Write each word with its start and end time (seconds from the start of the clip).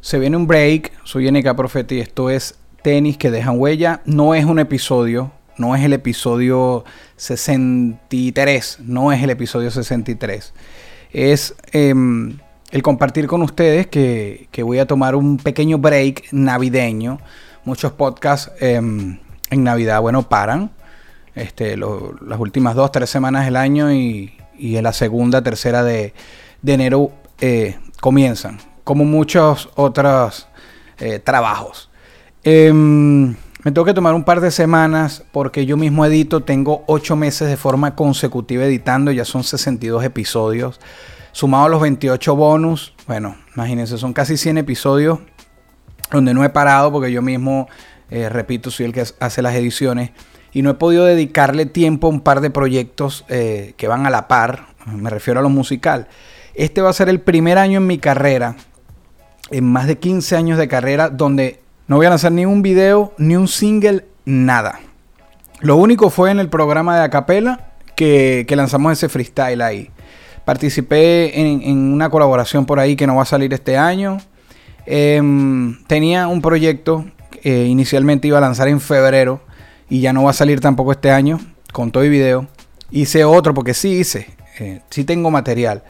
Se 0.00 0.18
viene 0.18 0.36
un 0.38 0.46
break, 0.46 0.92
soy 1.04 1.30
NK 1.30 1.54
Profeta 1.54 1.94
y 1.94 2.00
esto 2.00 2.30
es 2.30 2.58
Tenis 2.82 3.18
que 3.18 3.30
dejan 3.30 3.58
huella. 3.58 4.00
No 4.06 4.34
es 4.34 4.46
un 4.46 4.58
episodio, 4.58 5.30
no 5.58 5.76
es 5.76 5.84
el 5.84 5.92
episodio 5.92 6.86
63, 7.16 8.78
no 8.80 9.12
es 9.12 9.22
el 9.22 9.28
episodio 9.28 9.70
63. 9.70 10.54
Es 11.12 11.54
em, 11.72 12.38
el 12.70 12.82
compartir 12.82 13.26
con 13.26 13.42
ustedes 13.42 13.88
que, 13.88 14.48
voy 14.62 14.78
a 14.78 14.86
tomar 14.86 15.14
un 15.14 15.36
pequeño 15.36 15.76
break 15.76 16.32
navideño. 16.32 17.18
Muchos 17.66 17.92
podcasts 17.92 18.50
em, 18.58 19.18
en 19.50 19.64
Navidad, 19.64 20.00
bueno, 20.00 20.26
paran. 20.26 20.70
Este, 21.34 21.76
las 21.76 22.40
últimas 22.40 22.74
dos, 22.74 22.90
tres 22.90 23.10
semanas 23.10 23.44
del 23.44 23.56
año 23.56 23.92
y, 23.92 24.32
en 24.58 24.82
la 24.82 24.94
segunda, 24.94 25.42
tercera 25.42 25.84
de, 25.84 26.14
enero 26.64 27.12
eh, 27.42 27.76
comienzan 28.00 28.69
como 28.84 29.04
muchos 29.04 29.68
otros 29.74 30.48
eh, 30.98 31.18
trabajos. 31.18 31.90
Em, 32.42 33.34
me 33.62 33.72
tengo 33.72 33.84
que 33.84 33.94
tomar 33.94 34.14
un 34.14 34.24
par 34.24 34.40
de 34.40 34.50
semanas 34.50 35.22
porque 35.32 35.66
yo 35.66 35.76
mismo 35.76 36.06
edito, 36.06 36.42
tengo 36.42 36.84
ocho 36.86 37.16
meses 37.16 37.48
de 37.48 37.56
forma 37.56 37.94
consecutiva 37.94 38.64
editando, 38.64 39.12
ya 39.12 39.24
son 39.24 39.44
62 39.44 40.02
episodios, 40.04 40.80
sumado 41.32 41.66
a 41.66 41.68
los 41.68 41.80
28 41.82 42.34
bonus, 42.36 42.94
bueno, 43.06 43.36
imagínense, 43.54 43.98
son 43.98 44.12
casi 44.12 44.36
100 44.36 44.58
episodios 44.58 45.18
donde 46.10 46.34
no 46.34 46.42
he 46.44 46.48
parado 46.48 46.90
porque 46.90 47.12
yo 47.12 47.22
mismo, 47.22 47.68
eh, 48.10 48.28
repito, 48.28 48.70
soy 48.70 48.86
el 48.86 48.92
que 48.92 49.04
hace 49.20 49.42
las 49.42 49.54
ediciones 49.54 50.10
y 50.52 50.62
no 50.62 50.70
he 50.70 50.74
podido 50.74 51.04
dedicarle 51.04 51.66
tiempo 51.66 52.06
a 52.06 52.10
un 52.10 52.20
par 52.20 52.40
de 52.40 52.50
proyectos 52.50 53.24
eh, 53.28 53.74
que 53.76 53.88
van 53.88 54.06
a 54.06 54.10
la 54.10 54.26
par, 54.26 54.68
me 54.86 55.10
refiero 55.10 55.40
a 55.40 55.42
lo 55.42 55.50
musical. 55.50 56.08
Este 56.54 56.80
va 56.80 56.90
a 56.90 56.94
ser 56.94 57.08
el 57.08 57.20
primer 57.20 57.58
año 57.58 57.78
en 57.78 57.86
mi 57.86 57.98
carrera 57.98 58.56
en 59.50 59.64
más 59.64 59.86
de 59.86 59.98
15 59.98 60.36
años 60.36 60.58
de 60.58 60.68
carrera 60.68 61.08
donde 61.08 61.60
no 61.86 61.96
voy 61.96 62.06
a 62.06 62.10
lanzar 62.10 62.32
ni 62.32 62.46
un 62.46 62.62
video, 62.62 63.12
ni 63.18 63.36
un 63.36 63.48
single, 63.48 64.04
nada. 64.24 64.80
Lo 65.60 65.76
único 65.76 66.10
fue 66.10 66.30
en 66.30 66.38
el 66.38 66.48
programa 66.48 66.96
de 66.96 67.04
Acapela 67.04 67.72
que, 67.96 68.44
que 68.48 68.56
lanzamos 68.56 68.92
ese 68.92 69.08
freestyle 69.08 69.60
ahí. 69.60 69.90
Participé 70.44 71.40
en, 71.40 71.92
una 71.92 72.10
colaboración 72.10 72.66
por 72.66 72.80
ahí 72.80 72.96
que 72.96 73.06
no 73.06 73.16
va 73.16 73.22
a 73.22 73.26
salir 73.26 73.52
este 73.52 73.76
año. 73.76 74.18
Em, 74.86 75.84
tenía 75.86 76.28
un 76.28 76.40
proyecto 76.40 77.04
que 77.42 77.66
inicialmente 77.66 78.28
iba 78.28 78.38
a 78.38 78.40
lanzar 78.40 78.68
en 78.68 78.80
febrero 78.80 79.40
y 79.88 80.00
ya 80.00 80.12
no 80.12 80.24
va 80.24 80.30
a 80.30 80.34
salir 80.34 80.60
tampoco 80.60 80.92
este 80.92 81.10
año, 81.10 81.38
con 81.72 81.90
todo 81.90 82.04
y 82.04 82.08
video. 82.08 82.48
Hice 82.90 83.24
otro 83.24 83.54
porque 83.54 83.74
sí 83.74 83.90
hice, 83.90 84.28
eh, 84.58 84.80
sí 84.90 85.04
tengo 85.04 85.30
material. 85.30 85.84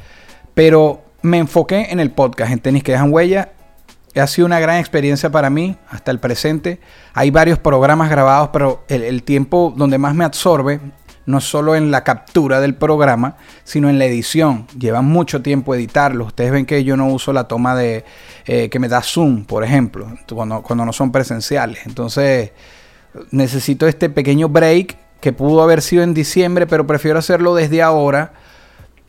Pero 0.55 1.03
me 1.23 1.39
enfoqué 1.39 1.89
en 1.91 2.01
el 2.01 2.11
podcast, 2.11 2.53
en 2.53 2.61
tenis 2.61 2.83
que 2.83 2.93
dejan 2.93 3.13
huella. 3.13 3.53
Ha 4.17 4.27
sido 4.27 4.47
una 4.47 4.59
gran 4.59 4.79
experiencia 4.79 5.31
para 5.31 5.51
mí 5.51 5.77
hasta 5.89 6.11
el 6.11 6.19
presente. 6.19 6.81
Hay 7.15 7.31
varios 7.31 7.59
programas 7.59 8.11
grabados, 8.11 8.51
pero 8.53 8.85
el, 8.89 9.23
tiempo 9.23 9.73
donde 9.77 9.99
más 9.99 10.15
me 10.15 10.25
absorbe 10.25 10.81
no 11.27 11.39
es 11.39 11.45
solo 11.45 11.77
en 11.77 11.93
la 11.93 12.03
captura 12.03 12.61
del 12.61 12.75
programa, 12.75 13.37
sino 13.63 13.89
en 13.89 14.01
la 14.01 14.07
edición. 14.07 14.67
Lleva 14.77 15.01
mucho 15.01 15.43
tiempo 15.43 15.75
editarlo. 15.77 16.25
Ustedes 16.25 16.51
ven 16.51 16.67
que 16.67 16.83
yo 16.83 16.97
no 16.97 17.07
uso 17.07 17.33
la 17.33 17.47
toma 17.47 17.77
de 17.77 18.05
eh, 18.47 18.69
que 18.69 18.81
me 18.81 18.89
da 18.89 19.01
Zoom, 19.01 19.45
por 19.45 19.63
ejemplo, 19.63 20.09
cuando, 20.35 20.63
cuando 20.63 20.85
no 20.85 20.93
son 20.93 21.13
presenciales. 21.13 21.87
Entonces, 21.87 22.51
necesito 23.31 23.87
este 23.87 24.11
pequeño 24.11 24.49
break 24.49 24.97
que 25.21 25.33
pudo 25.33 25.63
haber 25.63 25.83
sido 25.83 26.03
en 26.03 26.15
diciembre, 26.15 26.67
pero 26.67 26.85
prefiero 26.87 27.19
hacerlo 27.19 27.55
desde 27.55 27.81
ahora 27.81 28.33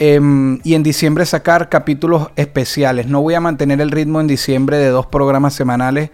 Em, 0.04 0.60
y 0.64 0.74
en 0.74 0.82
diciembre 0.82 1.28
sacar 1.28 1.70
capítulos 1.70 2.32
especiales. 2.36 3.06
No 3.06 3.22
voy 3.22 3.36
a 3.36 3.40
mantener 3.40 3.82
el 3.82 3.92
ritmo 3.92 4.20
en 4.20 4.26
diciembre 4.26 4.78
de 4.78 4.88
dos 4.88 5.06
programas 5.06 5.54
semanales, 5.54 6.10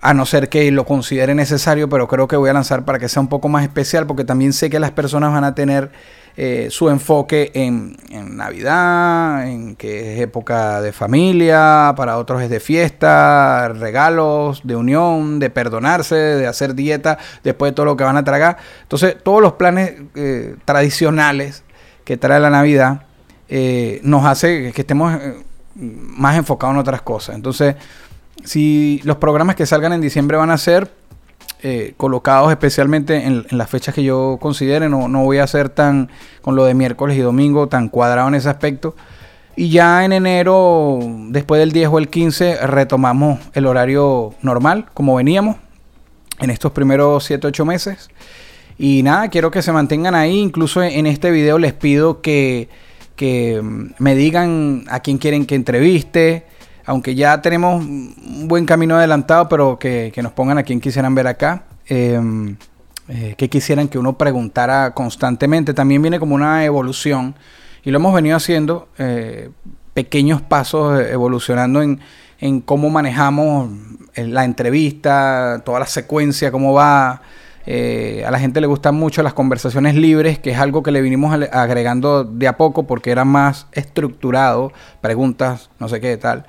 a 0.00 0.14
no 0.14 0.24
ser 0.24 0.48
que 0.48 0.70
lo 0.70 0.84
considere 0.84 1.34
necesario, 1.34 1.88
pero 1.88 2.06
creo 2.06 2.28
que 2.28 2.36
voy 2.36 2.48
a 2.48 2.52
lanzar 2.52 2.84
para 2.84 3.00
que 3.00 3.08
sea 3.08 3.20
un 3.20 3.26
poco 3.26 3.48
más 3.48 3.64
especial, 3.64 4.06
porque 4.06 4.22
también 4.22 4.52
sé 4.52 4.70
que 4.70 4.78
las 4.78 4.92
personas 4.92 5.32
van 5.32 5.42
a 5.42 5.52
tener 5.52 5.90
eh, 6.36 6.68
su 6.70 6.90
enfoque 6.90 7.50
en, 7.54 7.96
Navidad, 8.36 9.48
en 9.48 9.74
que 9.74 10.14
es 10.14 10.20
época 10.20 10.80
de 10.80 10.92
familia, 10.92 11.94
para 11.96 12.18
otros 12.18 12.40
es 12.40 12.50
de 12.50 12.60
fiesta, 12.60 13.66
regalos, 13.70 14.60
de 14.62 14.76
unión, 14.76 15.40
de 15.40 15.50
perdonarse, 15.50 16.14
de 16.14 16.46
hacer 16.46 16.76
dieta 16.76 17.18
después 17.42 17.72
de 17.72 17.74
todo 17.74 17.86
lo 17.86 17.96
que 17.96 18.04
van 18.04 18.16
a 18.16 18.22
tragar. 18.22 18.58
Entonces, 18.82 19.16
todos 19.24 19.42
los 19.42 19.54
planes 19.54 19.94
eh, 20.14 20.54
tradicionales 20.64 21.64
que 22.04 22.16
trae 22.16 22.40
la 22.40 22.50
Navidad 22.50 23.02
eh, 23.48 24.00
nos 24.02 24.24
hace 24.24 24.72
que 24.72 24.80
estemos 24.80 25.14
eh, 25.14 25.42
más 25.74 26.36
enfocados 26.36 26.74
en 26.74 26.80
otras 26.80 27.02
cosas. 27.02 27.34
Entonces, 27.34 27.76
si 28.44 29.00
los 29.04 29.16
programas 29.16 29.56
que 29.56 29.66
salgan 29.66 29.92
en 29.92 30.00
diciembre 30.00 30.36
van 30.36 30.50
a 30.50 30.58
ser 30.58 30.90
eh, 31.62 31.94
colocados 31.96 32.50
especialmente 32.50 33.26
en, 33.26 33.46
las 33.50 33.68
fechas 33.68 33.94
que 33.94 34.02
yo 34.02 34.38
considere, 34.40 34.88
no, 34.88 35.06
no 35.06 35.22
voy 35.24 35.38
a 35.38 35.46
ser 35.46 35.68
tan, 35.68 36.10
con 36.40 36.56
lo 36.56 36.64
de 36.64 36.74
miércoles 36.74 37.16
y 37.16 37.20
domingo, 37.20 37.68
tan 37.68 37.88
cuadrado 37.88 38.28
en 38.28 38.36
ese 38.36 38.48
aspecto. 38.48 38.96
Y 39.54 39.68
ya 39.68 40.04
en 40.04 40.12
enero, 40.12 40.98
después 41.28 41.58
del 41.58 41.72
10 41.72 41.90
o 41.90 41.98
el 41.98 42.08
15, 42.08 42.66
retomamos 42.66 43.38
el 43.52 43.66
horario 43.66 44.34
normal, 44.40 44.86
como 44.94 45.16
veníamos 45.16 45.56
en 46.40 46.50
estos 46.50 46.72
primeros 46.72 47.24
7, 47.24 47.48
8 47.48 47.64
meses. 47.66 48.08
Y 48.78 49.02
nada, 49.02 49.28
quiero 49.28 49.50
que 49.50 49.62
se 49.62 49.72
mantengan 49.72 50.14
ahí. 50.14 50.38
Incluso 50.38 50.82
en 50.82 51.06
este 51.06 51.30
video 51.30 51.58
les 51.58 51.72
pido 51.72 52.20
que, 52.20 52.68
me 53.98 54.14
digan 54.14 54.84
a 54.88 55.00
quién 55.00 55.18
quieren 55.18 55.46
que 55.46 55.54
entreviste. 55.54 56.46
Aunque 56.84 57.14
ya 57.14 57.40
tenemos 57.40 57.84
un 57.84 58.48
buen 58.48 58.66
camino 58.66 58.96
adelantado, 58.96 59.48
pero 59.48 59.78
que, 59.78 60.12
nos 60.22 60.32
pongan 60.32 60.58
a 60.58 60.62
quién 60.62 60.80
quisieran 60.80 61.14
ver 61.14 61.26
acá. 61.26 61.64
Em, 61.86 62.56
eh, 63.08 63.34
que 63.36 63.48
quisieran 63.48 63.88
que 63.88 63.98
uno 63.98 64.16
preguntara 64.16 64.92
constantemente. 64.94 65.74
También 65.74 66.02
viene 66.02 66.18
como 66.18 66.34
una 66.34 66.64
evolución. 66.64 67.34
Y 67.84 67.90
lo 67.90 67.98
hemos 67.98 68.14
venido 68.14 68.36
haciendo. 68.36 68.88
Eh, 68.98 69.50
pequeños 69.94 70.40
pasos 70.40 71.00
eh, 71.00 71.12
evolucionando 71.12 71.82
en, 71.82 72.00
en 72.40 72.60
cómo 72.60 72.90
manejamos 72.90 73.70
la 74.14 74.44
entrevista, 74.44 75.62
toda 75.64 75.80
la 75.80 75.86
secuencia, 75.86 76.50
cómo 76.50 76.72
va 76.72 77.22
eh, 77.66 78.24
a 78.26 78.30
la 78.30 78.38
gente 78.38 78.60
le 78.60 78.66
gustan 78.66 78.94
mucho 78.94 79.22
las 79.22 79.34
conversaciones 79.34 79.94
libres, 79.94 80.38
que 80.38 80.50
es 80.50 80.58
algo 80.58 80.82
que 80.82 80.90
le 80.90 81.00
vinimos 81.00 81.32
agregando 81.52 82.24
de 82.24 82.48
a 82.48 82.56
poco 82.56 82.86
porque 82.86 83.10
era 83.10 83.24
más 83.24 83.68
estructurado, 83.72 84.72
preguntas, 85.00 85.70
no 85.78 85.88
sé 85.88 86.00
qué 86.00 86.16
tal. 86.16 86.46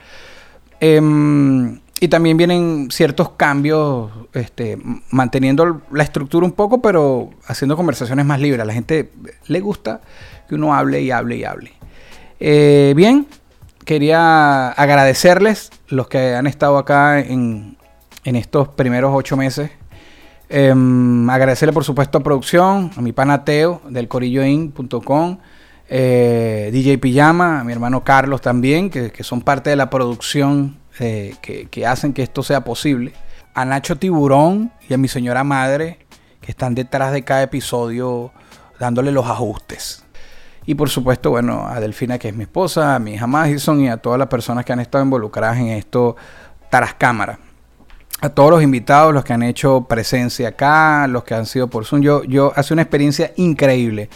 Em, 0.79 1.79
y 1.99 2.07
también 2.07 2.35
vienen 2.35 2.89
ciertos 2.91 3.29
cambios, 3.29 4.11
este, 4.33 4.77
manteniendo 5.11 5.81
la 5.91 6.03
estructura 6.03 6.45
un 6.45 6.51
poco, 6.51 6.81
pero 6.81 7.29
haciendo 7.45 7.77
conversaciones 7.77 8.25
más 8.25 8.41
libres. 8.41 8.61
A 8.61 8.65
la 8.65 8.73
gente 8.73 9.11
le 9.47 9.59
gusta 9.61 10.01
que 10.49 10.55
uno 10.55 10.73
hable 10.73 11.01
y 11.01 11.11
hable 11.11 11.37
y 11.37 11.43
hable. 11.45 11.73
Eh, 12.39 12.93
bien, 12.97 13.27
quería 13.85 14.69
agradecerles 14.71 15.71
los 15.87 16.07
que 16.07 16.35
han 16.35 16.47
estado 16.47 16.77
acá 16.77 17.19
en, 17.19 17.77
en 18.25 18.35
estos 18.35 18.67
primeros 18.67 19.11
ocho 19.15 19.37
meses 19.37 19.71
Em, 20.49 21.29
agradecerle 21.29 21.73
por 21.73 21.83
supuesto 21.83 22.17
a 22.17 22.21
producción, 22.21 22.91
a 22.95 23.01
mi 23.01 23.11
panateo 23.11 23.81
del 23.89 24.07
corilloin.com, 24.07 25.37
eh, 25.89 26.69
DJ 26.71 26.97
Pijama, 26.97 27.61
a 27.61 27.63
mi 27.63 27.71
hermano 27.71 28.03
Carlos 28.03 28.41
también, 28.41 28.89
que, 28.89 29.11
son 29.23 29.41
parte 29.41 29.69
de 29.69 29.75
la 29.75 29.89
producción 29.89 30.77
eh, 30.99 31.35
que, 31.41 31.87
hacen 31.87 32.13
que 32.13 32.23
esto 32.23 32.43
sea 32.43 32.63
posible. 32.63 33.13
A 33.53 33.65
Nacho 33.65 33.97
Tiburón 33.97 34.71
y 34.87 34.93
a 34.93 34.97
mi 34.97 35.07
señora 35.07 35.43
madre, 35.43 35.99
que 36.41 36.51
están 36.51 36.75
detrás 36.75 37.13
de 37.13 37.23
cada 37.23 37.43
episodio 37.43 38.31
dándole 38.79 39.11
los 39.11 39.25
ajustes. 39.25 40.03
Y 40.65 40.75
por 40.75 40.89
supuesto, 40.89 41.29
bueno, 41.29 41.67
a 41.67 41.79
Delfina, 41.79 42.17
que 42.17 42.29
es 42.29 42.35
mi 42.35 42.43
esposa, 42.43 42.95
a 42.95 42.99
mi 42.99 43.13
hija 43.13 43.27
Madison 43.27 43.79
y 43.81 43.89
a 43.89 43.97
todas 43.97 44.19
las 44.19 44.27
personas 44.27 44.65
que 44.65 44.73
han 44.73 44.79
estado 44.79 45.03
involucradas 45.03 45.57
en 45.57 45.67
esto 45.67 46.15
tras 46.69 46.93
cámara 46.95 47.39
a 48.23 48.29
todos 48.29 48.51
los 48.51 48.63
invitados, 48.63 49.13
los 49.13 49.25
que 49.25 49.33
han 49.33 49.43
hecho 49.43 49.81
presencia 49.81 50.47
acá, 50.47 51.07
los 51.07 51.25
que 51.25 51.33
han 51.35 51.45
sido 51.45 51.67
por 51.67 51.83
Zoom. 51.83 52.01
Yo, 52.01 52.23
yo 52.23 52.53
hace 52.55 52.71
una 52.73 52.81
experiencia 52.81 53.33
increíble. 53.35 54.09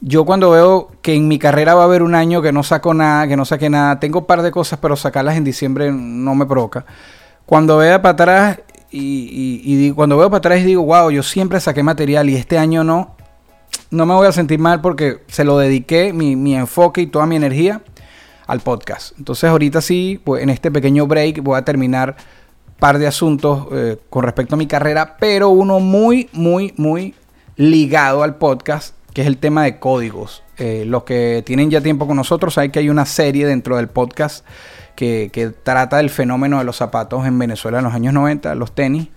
yo 0.00 0.24
cuando 0.24 0.50
veo 0.50 0.92
que 1.02 1.14
en 1.14 1.26
mi 1.26 1.36
carrera 1.36 1.74
va 1.74 1.82
a 1.82 1.84
haber 1.86 2.04
un 2.04 2.14
año 2.14 2.42
que 2.42 2.52
no 2.52 2.62
saco 2.62 2.94
nada, 2.94 3.26
que 3.26 3.36
no 3.36 3.44
saque 3.44 3.68
nada, 3.68 3.98
tengo 3.98 4.20
un 4.20 4.26
par 4.26 4.42
de 4.42 4.52
cosas, 4.52 4.78
pero 4.80 4.94
sacarlas 4.94 5.36
en 5.36 5.42
diciembre 5.42 5.90
no 5.90 6.36
me 6.36 6.46
provoca. 6.46 6.86
Cuando 7.44 7.76
veo 7.78 8.00
para 8.00 8.12
atrás 8.12 8.60
y, 8.88 9.62
y, 9.64 9.90
cuando 9.94 10.16
veo 10.16 10.30
para 10.30 10.38
atrás 10.38 10.60
y 10.60 10.64
digo, 10.66 10.84
wow, 10.84 11.10
yo 11.10 11.24
siempre 11.24 11.58
saqué 11.58 11.82
material 11.82 12.30
y 12.30 12.36
este 12.36 12.56
año 12.56 12.84
no, 12.84 13.16
no 13.90 14.06
me 14.06 14.14
voy 14.14 14.28
a 14.28 14.32
sentir 14.32 14.60
mal 14.60 14.80
porque 14.80 15.24
se 15.26 15.42
lo 15.42 15.58
dediqué 15.58 16.12
mi, 16.12 16.36
mi 16.36 16.54
enfoque 16.54 17.00
y 17.00 17.08
toda 17.08 17.26
mi 17.26 17.34
energía 17.34 17.82
al 18.46 18.60
podcast. 18.60 19.18
Entonces 19.18 19.50
ahorita 19.50 19.80
sí, 19.80 20.20
pues, 20.22 20.40
en 20.40 20.50
este 20.50 20.70
pequeño 20.70 21.08
break 21.08 21.42
voy 21.42 21.58
a 21.58 21.64
terminar 21.64 22.14
par 22.80 22.98
de 22.98 23.06
asuntos 23.06 23.68
eh, 23.72 23.98
con 24.10 24.24
respecto 24.24 24.56
a 24.56 24.58
mi 24.58 24.66
carrera, 24.66 25.16
pero 25.18 25.50
uno 25.50 25.78
muy, 25.78 26.28
muy, 26.32 26.74
muy 26.76 27.14
ligado 27.56 28.22
al 28.24 28.36
podcast, 28.36 28.96
que 29.12 29.20
es 29.20 29.26
el 29.26 29.36
tema 29.36 29.62
de 29.62 29.78
códigos. 29.78 30.42
Eh, 30.56 30.84
los 30.86 31.04
que 31.04 31.42
tienen 31.46 31.70
ya 31.70 31.80
tiempo 31.80 32.06
con 32.06 32.16
nosotros 32.16 32.54
saben 32.54 32.70
que 32.72 32.80
hay 32.80 32.88
una 32.88 33.06
serie 33.06 33.46
dentro 33.46 33.76
del 33.76 33.88
podcast 33.88 34.44
que, 34.96 35.30
que, 35.32 35.50
trata 35.50 35.98
del 35.98 36.10
fenómeno 36.10 36.58
de 36.58 36.64
los 36.64 36.76
zapatos 36.76 37.26
en 37.26 37.38
Venezuela 37.38 37.78
en 37.78 37.84
los 37.84 37.94
años 37.94 38.12
90, 38.12 38.54
los 38.56 38.74
tenis, 38.74 39.08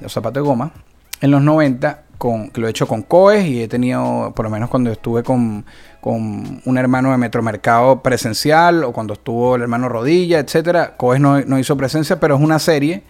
los 0.00 0.12
zapatos 0.12 0.42
de 0.42 0.48
goma, 0.48 0.72
en 1.20 1.30
los 1.30 1.42
90 1.42 2.05
con, 2.18 2.50
que 2.50 2.60
lo 2.60 2.66
he 2.66 2.70
hecho 2.70 2.86
con 2.86 3.02
COES 3.02 3.46
y 3.46 3.62
he 3.62 3.68
tenido, 3.68 4.32
por 4.34 4.44
lo 4.44 4.50
menos 4.50 4.70
cuando 4.70 4.90
estuve 4.90 5.22
con, 5.22 5.64
con 6.00 6.62
un 6.64 6.78
hermano 6.78 7.10
de 7.10 7.18
Metromercado 7.18 8.02
presencial 8.02 8.84
o 8.84 8.92
cuando 8.92 9.14
estuvo 9.14 9.56
el 9.56 9.62
hermano 9.62 9.88
Rodilla, 9.88 10.38
etcétera. 10.38 10.96
COES 10.96 11.20
no, 11.20 11.40
no, 11.42 11.58
hizo 11.58 11.76
presencia, 11.76 12.18
pero 12.20 12.36
es 12.36 12.40
una 12.40 12.58
serie 12.58 13.02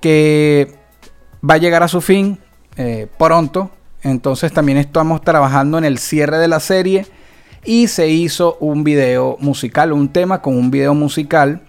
que 0.00 0.74
va 1.48 1.54
a 1.54 1.58
llegar 1.58 1.82
a 1.82 1.88
su 1.88 2.00
fin 2.00 2.38
eh, 2.76 3.08
pronto. 3.18 3.70
Entonces 4.02 4.52
también 4.52 4.78
estamos 4.78 5.22
trabajando 5.22 5.78
en 5.78 5.84
el 5.84 5.98
cierre 5.98 6.38
de 6.38 6.48
la 6.48 6.60
serie 6.60 7.06
y 7.64 7.88
se 7.88 8.08
hizo 8.08 8.56
un 8.60 8.84
video 8.84 9.36
musical, 9.40 9.92
un 9.92 10.10
tema 10.10 10.42
con 10.42 10.56
un 10.56 10.70
video 10.70 10.94
musical. 10.94 11.62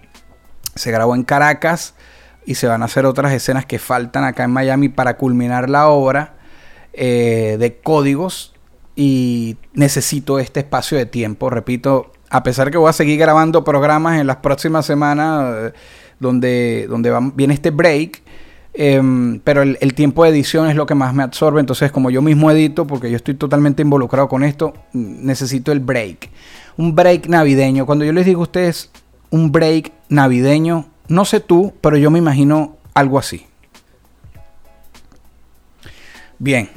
Se 0.74 0.90
grabó 0.90 1.14
en 1.14 1.22
Caracas 1.22 1.94
y 2.44 2.54
se 2.54 2.66
van 2.66 2.82
a 2.82 2.86
hacer 2.86 3.06
otras 3.06 3.32
escenas 3.32 3.66
que 3.66 3.78
faltan 3.78 4.24
acá 4.24 4.44
en 4.44 4.50
Miami 4.50 4.88
para 4.88 5.16
culminar 5.16 5.68
la 5.68 5.88
obra. 5.88 6.35
Eh, 6.98 7.58
de 7.60 7.76
códigos 7.76 8.54
y 8.94 9.58
necesito 9.74 10.38
este 10.38 10.60
espacio 10.60 10.96
de 10.96 11.04
tiempo. 11.04 11.50
Repito, 11.50 12.10
a 12.30 12.42
pesar 12.42 12.70
que 12.70 12.78
voy 12.78 12.88
a 12.88 12.94
seguir 12.94 13.18
grabando 13.18 13.64
programas 13.64 14.18
en 14.18 14.26
las 14.26 14.36
próximas 14.36 14.86
semanas 14.86 15.54
eh, 15.58 15.72
donde, 16.20 16.86
donde 16.88 17.14
viene 17.34 17.52
este 17.52 17.70
break, 17.70 18.22
em, 18.72 19.40
pero 19.40 19.60
el, 19.60 19.94
tiempo 19.94 20.24
de 20.24 20.30
edición 20.30 20.70
es 20.70 20.74
lo 20.76 20.86
que 20.86 20.94
más 20.94 21.12
me 21.12 21.22
absorbe. 21.22 21.60
Entonces, 21.60 21.92
como 21.92 22.08
yo 22.08 22.22
mismo 22.22 22.50
edito, 22.50 22.86
porque 22.86 23.10
yo 23.10 23.16
estoy 23.16 23.34
totalmente 23.34 23.82
involucrado 23.82 24.30
con 24.30 24.42
esto, 24.42 24.72
necesito 24.94 25.72
el 25.72 25.80
break. 25.80 26.30
Un 26.78 26.94
break 26.94 27.28
navideño. 27.28 27.84
Cuando 27.84 28.06
yo 28.06 28.12
les 28.14 28.24
digo 28.24 28.40
a 28.40 28.44
ustedes 28.44 28.90
un 29.28 29.52
break 29.52 29.92
navideño, 30.08 30.86
no 31.08 31.26
sé 31.26 31.40
tú, 31.40 31.74
pero 31.82 31.98
yo 31.98 32.10
me 32.10 32.20
imagino 32.20 32.78
algo 32.94 33.18
así. 33.18 33.44
Bien, 36.38 36.70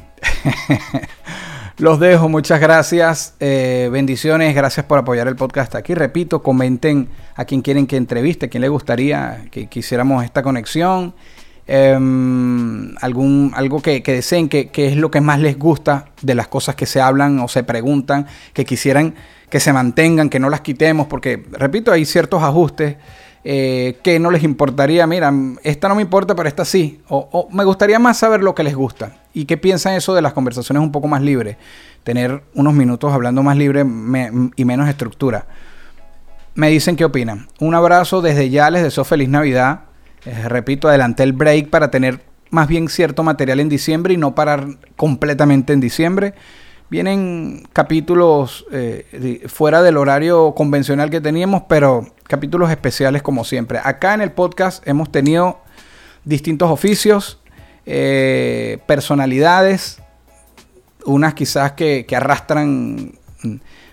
Los 1.77 1.99
dejo, 1.99 2.27
muchas 2.27 2.59
gracias, 2.59 3.35
eh, 3.39 3.89
bendiciones, 3.91 4.53
gracias 4.53 4.85
por 4.85 4.99
apoyar 4.99 5.27
el 5.27 5.35
podcast 5.35 5.75
aquí. 5.75 5.93
Repito, 5.93 6.43
comenten 6.43 7.07
a 7.35 7.45
quien 7.45 7.61
quieren 7.61 7.87
que 7.87 7.95
entreviste, 7.95 8.47
a 8.47 8.49
quien 8.49 8.61
le 8.61 8.67
gustaría 8.67 9.45
que 9.49 9.67
quisiéramos 9.67 10.23
esta 10.23 10.43
conexión. 10.43 11.13
Em, 11.67 12.95
algún, 12.99 13.53
algo 13.55 13.81
que, 13.81 14.01
deseen, 14.01 14.49
que, 14.49 14.69
que, 14.69 14.87
es 14.87 14.97
lo 14.97 15.11
que 15.11 15.21
más 15.21 15.39
les 15.39 15.57
gusta 15.57 16.07
de 16.21 16.35
las 16.35 16.47
cosas 16.47 16.75
que 16.75 16.87
se 16.87 16.99
hablan 16.99 17.39
o 17.39 17.47
se 17.47 17.63
preguntan, 17.63 18.25
que 18.53 18.65
quisieran 18.65 19.13
que 19.49 19.59
se 19.59 19.73
mantengan, 19.73 20.29
que 20.29 20.39
no 20.39 20.49
las 20.49 20.61
quitemos, 20.61 21.07
porque, 21.07 21.43
repito, 21.51 21.91
hay 21.91 22.05
ciertos 22.05 22.43
ajustes 22.43 22.97
eh, 23.43 23.97
que 24.03 24.19
no 24.19 24.31
les 24.31 24.43
importaría, 24.43 25.07
mira, 25.07 25.33
esta 25.63 25.87
no 25.87 25.95
me 25.95 26.01
importa, 26.01 26.35
pero 26.35 26.49
esta 26.49 26.65
sí. 26.65 27.01
O, 27.07 27.47
me 27.51 27.63
gustaría 27.63 27.97
más 27.99 28.17
saber 28.17 28.41
lo 28.41 28.53
que 28.53 28.63
les 28.63 28.75
gusta. 28.75 29.17
¿Y 29.33 29.45
qué 29.45 29.57
piensan 29.57 29.93
eso 29.93 30.13
de 30.13 30.21
las 30.21 30.33
conversaciones 30.33 30.83
un 30.83 30.91
poco 30.91 31.07
más 31.07 31.21
libres? 31.21 31.57
Tener 32.03 32.43
unos 32.53 32.73
minutos 32.73 33.13
hablando 33.13 33.41
más 33.43 33.57
libre 33.57 33.81
y 34.55 34.65
menos 34.65 34.89
estructura. 34.89 35.45
Me 36.55 36.69
dicen 36.69 36.95
qué 36.95 37.05
opinan. 37.05 37.47
Un 37.59 37.75
abrazo 37.75 38.21
desde 38.21 38.49
ya, 38.49 38.69
les 38.69 38.83
deseo 38.83 39.05
feliz 39.05 39.29
Navidad. 39.29 39.81
Eh, 40.25 40.49
repito, 40.49 40.89
adelanté 40.89 41.23
el 41.23 41.33
break 41.33 41.69
para 41.69 41.89
tener 41.89 42.21
más 42.49 42.67
bien 42.67 42.89
cierto 42.89 43.23
material 43.23 43.61
en 43.61 43.69
diciembre 43.69 44.13
y 44.13 44.17
no 44.17 44.35
parar 44.35 44.67
completamente 44.97 45.71
en 45.71 45.79
diciembre. 45.79 46.33
Vienen 46.89 47.67
capítulos 47.71 48.65
eh, 48.71 49.45
fuera 49.47 49.81
del 49.83 49.95
horario 49.95 50.53
convencional 50.55 51.09
que 51.09 51.21
teníamos, 51.21 51.63
pero 51.69 52.07
capítulos 52.29 52.69
especiales 52.69 53.23
como 53.23 53.43
siempre. 53.43 53.79
Acá 53.83 54.13
en 54.13 54.21
el 54.21 54.31
podcast 54.31 54.87
hemos 54.87 55.11
tenido 55.11 55.61
distintos 56.23 56.69
oficios, 56.69 57.39
eh, 57.87 58.77
personalidades, 58.85 59.99
unas 61.05 61.33
quizás 61.33 61.71
que, 61.71 62.05
arrastran 62.15 63.13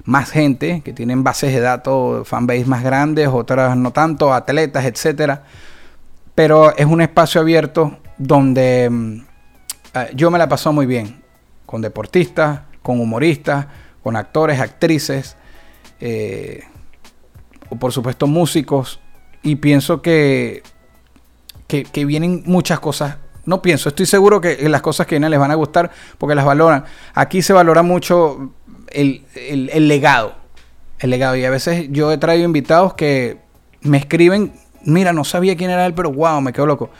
más 0.05 0.31
gente, 0.31 0.83
que 0.85 0.93
tienen 0.93 1.25
bases 1.25 1.55
de 1.55 1.61
datos, 1.61 2.29
fanbase 2.29 2.67
más 2.67 2.85
grandes, 2.85 3.29
otras 3.29 3.75
no 3.75 3.91
tanto, 3.93 4.35
atletas, 4.35 4.85
etcétera. 4.85 5.45
Pero 6.35 6.77
es 6.77 6.85
un 6.85 7.01
espacio 7.01 7.41
abierto 7.41 7.99
donde 8.19 8.91
mm, 8.91 9.21
eh, 9.95 10.11
yo 10.15 10.31
me 10.31 10.39
la 10.39 10.47
paso 10.47 10.75
muy 10.75 10.85
bien 10.85 11.23
con 11.65 11.81
deportistas, 11.81 12.61
con 12.83 13.01
humoristas, 13.01 13.67
con 14.03 14.15
actores, 14.15 14.61
actrices, 14.61 15.39
eh, 16.01 16.65
por 17.79 17.93
supuesto 17.93 18.27
músicos, 18.27 19.01
y 19.43 19.57
pienso 19.57 20.03
que, 20.03 20.63
que, 21.69 22.05
vienen 22.05 22.43
muchas 22.47 22.81
cosas. 22.81 23.17
No 23.45 23.63
pienso, 23.63 23.89
estoy 23.89 24.07
seguro 24.07 24.41
que 24.41 24.69
las 24.69 24.83
cosas 24.83 25.07
que 25.07 25.15
vienen 25.15 25.31
les 25.31 25.39
van 25.39 25.53
a 25.53 25.55
gustar 25.55 25.91
porque 26.19 26.35
las 26.35 26.45
valoran. 26.45 26.85
Aquí 27.15 27.43
se 27.43 27.53
valora 27.53 27.83
mucho 27.83 28.53
el, 28.89 29.25
el 29.37 29.87
legado. 29.87 30.35
El 30.99 31.11
legado. 31.11 31.37
Y 31.37 31.45
a 31.45 31.51
veces 31.51 31.87
yo 31.91 32.11
he 32.11 32.19
traído 32.19 32.45
invitados 32.45 32.95
que 32.95 33.39
me 33.83 33.99
escriben, 33.99 34.53
mira, 34.85 35.13
no 35.13 35.23
sabía 35.23 35.57
quién 35.57 35.71
era 35.71 35.87
él, 35.87 35.95
pero 35.95 36.11
wow, 36.11 36.41
me 36.41 36.53
quedo 36.53 36.67
loco. 36.67 36.91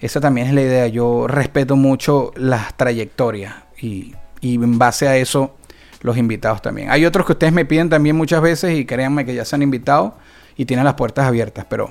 Esa 0.00 0.20
también 0.20 0.48
es 0.48 0.54
la 0.54 0.62
idea. 0.62 0.88
Yo 0.88 1.28
respeto 1.28 1.76
mucho 1.76 2.32
las 2.36 2.76
trayectorias 2.76 3.54
y 3.80 4.14
y 4.44 4.56
en 4.56 4.78
base 4.78 5.08
a 5.08 5.16
eso 5.16 5.56
los 6.04 6.18
invitados 6.18 6.60
también. 6.60 6.90
Hay 6.90 7.06
otros 7.06 7.24
que 7.24 7.32
ustedes 7.32 7.54
me 7.54 7.64
piden 7.64 7.88
también 7.88 8.14
muchas 8.14 8.42
veces 8.42 8.76
y 8.78 8.84
créanme 8.84 9.24
que 9.24 9.34
ya 9.34 9.46
se 9.46 9.56
han 9.56 9.62
invitado 9.62 10.14
y 10.54 10.66
tienen 10.66 10.84
las 10.84 10.94
puertas 10.94 11.26
abiertas, 11.26 11.64
pero 11.66 11.90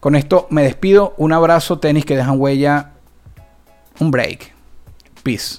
con 0.00 0.16
esto 0.16 0.46
me 0.48 0.62
despido. 0.62 1.14
Un 1.18 1.34
abrazo, 1.34 1.78
tenis 1.78 2.06
que 2.06 2.16
dejan 2.16 2.40
huella. 2.40 2.92
Un 4.00 4.10
break. 4.10 4.54
Peace. 5.22 5.58